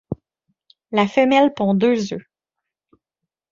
[0.91, 2.25] La femelle pond deux œufs.